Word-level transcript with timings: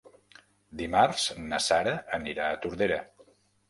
Dimarts 0.79 1.27
na 1.53 1.61
Sara 1.69 1.97
anirà 2.23 2.51
a 2.57 2.61
Tordera. 2.67 3.03